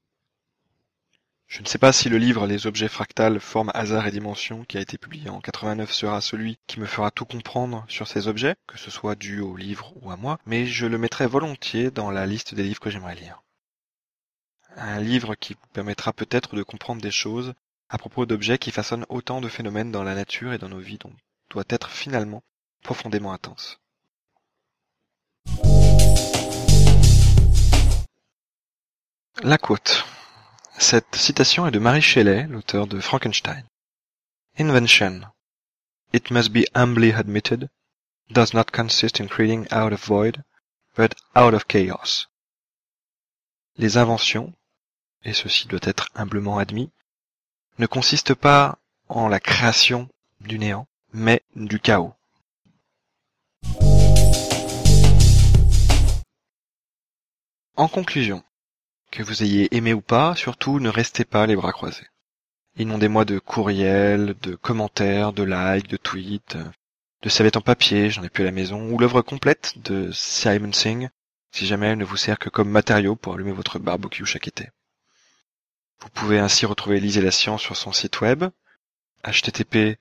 Je 1.46 1.62
ne 1.62 1.66
sais 1.66 1.78
pas 1.78 1.92
si 1.92 2.08
le 2.08 2.18
livre 2.18 2.48
Les 2.48 2.66
objets 2.66 2.88
fractales, 2.88 3.38
forme, 3.38 3.70
hasard 3.74 4.08
et 4.08 4.10
dimension, 4.10 4.64
qui 4.64 4.76
a 4.76 4.80
été 4.80 4.98
publié 4.98 5.30
en 5.30 5.40
89, 5.40 5.92
sera 5.92 6.20
celui 6.20 6.58
qui 6.66 6.80
me 6.80 6.86
fera 6.86 7.12
tout 7.12 7.24
comprendre 7.24 7.84
sur 7.88 8.08
ces 8.08 8.26
objets, 8.26 8.56
que 8.66 8.76
ce 8.76 8.90
soit 8.90 9.14
dû 9.14 9.38
au 9.38 9.56
livre 9.56 9.92
ou 10.02 10.10
à 10.10 10.16
moi, 10.16 10.40
mais 10.44 10.66
je 10.66 10.86
le 10.86 10.98
mettrai 10.98 11.28
volontiers 11.28 11.92
dans 11.92 12.10
la 12.10 12.26
liste 12.26 12.56
des 12.56 12.64
livres 12.64 12.80
que 12.80 12.90
j'aimerais 12.90 13.14
lire. 13.14 13.40
Un 14.74 14.98
livre 14.98 15.36
qui 15.36 15.54
vous 15.54 15.68
permettra 15.72 16.12
peut-être 16.12 16.56
de 16.56 16.64
comprendre 16.64 17.02
des 17.02 17.12
choses 17.12 17.54
à 17.90 17.98
propos 17.98 18.24
d'objets 18.24 18.58
qui 18.58 18.70
façonnent 18.70 19.04
autant 19.08 19.40
de 19.40 19.48
phénomènes 19.48 19.90
dans 19.90 20.04
la 20.04 20.14
nature 20.14 20.52
et 20.52 20.58
dans 20.58 20.68
nos 20.68 20.78
vies 20.78 20.98
dont 20.98 21.12
doit 21.50 21.64
être 21.68 21.90
finalement 21.90 22.42
profondément 22.82 23.32
intense. 23.32 23.78
La 29.42 29.58
quote. 29.58 30.04
Cette 30.78 31.16
citation 31.16 31.66
est 31.66 31.72
de 31.72 31.78
Mary 31.78 32.00
Shelley, 32.00 32.46
l'auteur 32.46 32.86
de 32.86 33.00
Frankenstein. 33.00 33.64
Invention, 34.58 35.22
it 36.12 36.30
must 36.30 36.52
be 36.52 36.64
humbly 36.74 37.12
admitted, 37.12 37.68
does 38.30 38.54
not 38.54 38.70
consist 38.72 39.20
in 39.20 39.26
creating 39.26 39.66
out 39.72 39.92
of 39.92 40.06
void, 40.06 40.42
but 40.96 41.14
out 41.34 41.54
of 41.54 41.66
chaos. 41.66 42.28
Les 43.76 43.96
inventions, 43.96 44.54
et 45.24 45.32
ceci 45.32 45.66
doit 45.66 45.80
être 45.82 46.08
humblement 46.14 46.58
admis, 46.58 46.90
ne 47.78 47.86
consistent 47.86 48.34
pas 48.34 48.78
en 49.08 49.28
la 49.28 49.40
création 49.40 50.08
du 50.40 50.58
néant, 50.58 50.86
mais 51.12 51.42
du 51.56 51.80
chaos. 51.80 52.14
En 57.76 57.88
conclusion, 57.88 58.42
que 59.10 59.22
vous 59.22 59.42
ayez 59.42 59.74
aimé 59.74 59.94
ou 59.94 60.00
pas, 60.00 60.36
surtout 60.36 60.80
ne 60.80 60.88
restez 60.88 61.24
pas 61.24 61.46
les 61.46 61.56
bras 61.56 61.72
croisés. 61.72 62.06
Inondez-moi 62.76 63.24
de 63.24 63.38
courriels, 63.38 64.34
de 64.42 64.54
commentaires, 64.54 65.32
de 65.32 65.42
likes, 65.42 65.88
de 65.88 65.96
tweets, 65.96 66.58
de 67.22 67.28
serviettes 67.28 67.56
en 67.56 67.62
papier, 67.62 68.10
j'en 68.10 68.22
ai 68.22 68.28
plus 68.28 68.42
à 68.42 68.46
la 68.46 68.52
maison, 68.52 68.90
ou 68.90 68.98
l'œuvre 68.98 69.22
complète 69.22 69.74
de 69.82 70.10
Simon 70.12 70.72
Singh, 70.72 71.08
si 71.52 71.66
jamais 71.66 71.88
elle 71.88 71.98
ne 71.98 72.04
vous 72.04 72.16
sert 72.16 72.38
que 72.38 72.48
comme 72.48 72.70
matériau 72.70 73.16
pour 73.16 73.34
allumer 73.34 73.52
votre 73.52 73.78
barbecue 73.78 74.24
chaque 74.24 74.48
été. 74.48 74.68
Vous 76.02 76.10
pouvez 76.10 76.38
ainsi 76.38 76.66
retrouver 76.66 77.00
Lisez 77.00 77.20
la 77.20 77.30
science 77.30 77.62
sur 77.62 77.76
son 77.76 77.92
site 77.92 78.20
web, 78.20 78.44
http 79.24 79.98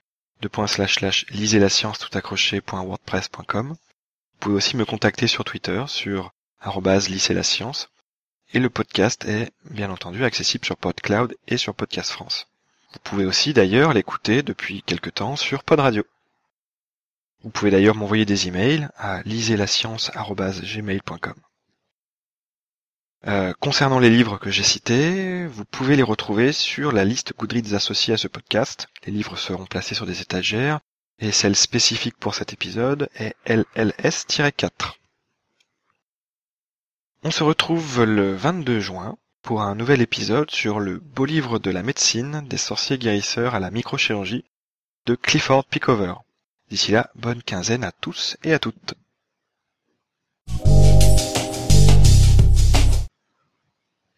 lisez 1.31 1.59
la 1.59 1.69
science 1.69 1.99
tout 1.99 2.17
accroché.wordpress.com. 2.17 3.69
Vous 3.69 3.77
pouvez 4.39 4.55
aussi 4.55 4.77
me 4.77 4.85
contacter 4.85 5.27
sur 5.27 5.43
Twitter 5.43 5.83
sur 5.87 6.31
lycée 7.09 7.33
la 7.33 7.43
science. 7.43 7.89
Et 8.53 8.59
le 8.59 8.69
podcast 8.69 9.25
est, 9.25 9.51
bien 9.69 9.91
entendu, 9.91 10.23
accessible 10.23 10.63
sur 10.65 10.77
PodCloud 10.77 11.35
et 11.47 11.57
sur 11.57 11.75
Podcast 11.75 12.11
France. 12.11 12.47
Vous 12.93 12.99
pouvez 13.03 13.25
aussi 13.25 13.53
d'ailleurs 13.53 13.93
l'écouter 13.93 14.41
depuis 14.41 14.81
quelque 14.81 15.09
temps 15.09 15.35
sur 15.35 15.63
Pod 15.63 15.81
Radio. 15.81 16.05
Vous 17.43 17.51
pouvez 17.51 17.71
d'ailleurs 17.71 17.95
m'envoyer 17.95 18.25
des 18.25 18.47
emails 18.47 18.87
à 18.97 19.21
liselascience.gmail.com. 19.23 21.35
Euh, 23.27 23.53
concernant 23.59 23.99
les 23.99 24.09
livres 24.09 24.37
que 24.37 24.49
j'ai 24.49 24.63
cités, 24.63 25.45
vous 25.47 25.65
pouvez 25.65 25.95
les 25.95 26.03
retrouver 26.03 26.53
sur 26.53 26.91
la 26.91 27.03
liste 27.03 27.33
Goodreads 27.37 27.75
associée 27.75 28.13
à 28.13 28.17
ce 28.17 28.29
podcast. 28.29 28.87
Les 29.05 29.11
livres 29.11 29.37
seront 29.37 29.65
placés 29.65 29.95
sur 29.95 30.05
des 30.05 30.21
étagères 30.21 30.79
et 31.19 31.31
celle 31.31 31.55
spécifique 31.55 32.17
pour 32.17 32.33
cet 32.33 32.53
épisode 32.53 33.09
est 33.15 33.35
LLS-4. 33.45 34.93
On 37.23 37.31
se 37.31 37.43
retrouve 37.43 38.03
le 38.03 38.33
22 38.33 38.79
juin 38.79 39.17
pour 39.41 39.61
un 39.61 39.75
nouvel 39.75 40.01
épisode 40.01 40.49
sur 40.49 40.79
le 40.79 40.99
beau 40.99 41.25
livre 41.25 41.59
de 41.59 41.71
la 41.71 41.83
médecine 41.83 42.45
des 42.47 42.57
sorciers 42.57 42.97
guérisseurs 42.97 43.55
à 43.55 43.59
la 43.59 43.71
microchirurgie 43.71 44.45
de 45.05 45.15
Clifford 45.15 45.65
Pickover. 45.65 46.13
D'ici 46.69 46.93
là, 46.93 47.09
bonne 47.15 47.43
quinzaine 47.43 47.83
à 47.83 47.91
tous 47.91 48.37
et 48.43 48.53
à 48.53 48.59
toutes. 48.59 48.93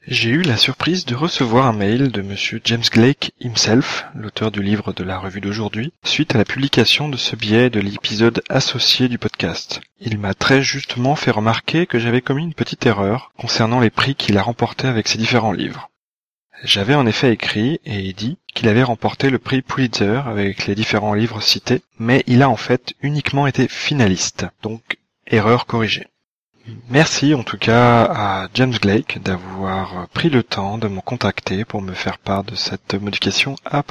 J'ai 0.08 0.32
eu 0.32 0.42
la 0.42 0.58
surprise 0.58 1.06
de 1.06 1.14
recevoir 1.14 1.68
un 1.68 1.74
mail 1.74 2.12
de 2.12 2.24
monsieur 2.24 2.60
James 2.66 2.84
Blake 2.92 3.34
himself, 3.40 4.06
l'auteur 4.16 4.50
du 4.50 4.64
livre 4.64 4.94
de 4.94 5.04
la 5.04 5.20
revue 5.20 5.42
d'aujourd'hui, 5.42 5.94
suite 6.04 6.34
à 6.34 6.40
la 6.40 6.44
publication 6.44 7.08
de 7.08 7.18
ce 7.18 7.36
billet 7.36 7.70
de 7.70 7.80
l'épisode 7.80 8.42
associé 8.50 9.10
du 9.10 9.20
podcast. 9.20 9.80
Il 10.00 10.18
m'a 10.18 10.34
très 10.34 10.64
justement 10.64 11.16
fait 11.16 11.30
remarquer 11.30 11.86
que 11.86 12.00
j'avais 12.00 12.22
commis 12.22 12.44
une 12.44 12.56
petite 12.56 12.84
erreur 12.88 13.32
concernant 13.38 13.80
les 13.80 13.92
prix 13.92 14.16
qu'il 14.16 14.40
a 14.40 14.42
remportés 14.42 14.88
avec 14.88 15.08
ses 15.08 15.20
différents 15.20 15.54
livres. 15.54 15.92
J'avais 16.64 16.96
en 16.96 17.06
effet 17.06 17.32
écrit 17.32 17.80
et 17.86 18.12
dit 18.14 18.40
qu'il 18.56 18.70
avait 18.70 18.82
remporté 18.82 19.30
le 19.30 19.38
prix 19.38 19.62
Pulitzer 19.62 20.22
avec 20.26 20.66
les 20.66 20.74
différents 20.74 21.14
livres 21.14 21.42
cités, 21.42 21.84
mais 22.00 22.24
il 22.26 22.42
a 22.42 22.50
en 22.50 22.58
fait 22.58 22.96
uniquement 23.04 23.46
été 23.46 23.68
finaliste, 23.68 24.48
donc 24.64 24.98
erreur 25.28 25.68
corrigée. 25.68 26.08
Merci 26.90 27.34
en 27.34 27.44
tout 27.44 27.58
cas 27.58 28.04
à 28.04 28.48
James 28.54 28.76
Blake 28.82 29.20
d'avoir 29.24 30.08
pris 30.10 30.30
le 30.30 30.44
temps 30.44 30.78
de 30.78 30.88
me 30.88 31.02
contacter 31.02 31.66
pour 31.66 31.82
me 31.82 31.94
faire 31.94 32.18
part 32.18 32.44
de 32.44 32.56
cette 32.56 32.94
modification 32.94 33.56
à 33.66 33.84